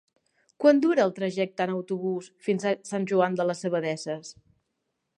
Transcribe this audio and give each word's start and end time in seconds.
Quant 0.63 0.79
dura 0.85 1.03
el 1.09 1.13
trajecte 1.19 1.67
en 1.69 1.75
autobús 1.75 2.31
fins 2.49 2.65
a 2.65 2.75
Sant 2.93 3.09
Joan 3.15 3.41
de 3.41 3.49
les 3.51 3.65
Abadesses? 3.71 4.37